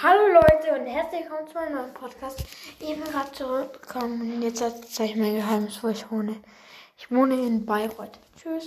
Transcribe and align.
Hallo 0.00 0.28
Leute 0.28 0.78
und 0.78 0.86
herzlich 0.86 1.22
willkommen 1.22 1.48
zu 1.48 1.54
meinem 1.54 1.74
neuen 1.74 1.92
Podcast. 1.92 2.44
Ich 2.78 2.94
bin 2.94 3.02
gerade 3.02 3.32
zurückgekommen 3.32 4.32
und 4.32 4.42
jetzt 4.42 4.62
zeige 4.94 5.10
ich 5.10 5.16
mein 5.16 5.34
Geheimnis, 5.34 5.82
wo 5.82 5.88
ich 5.88 6.08
wohne. 6.08 6.36
Ich 6.96 7.10
wohne 7.10 7.34
in 7.34 7.66
Bayreuth. 7.66 8.20
Tschüss. 8.40 8.66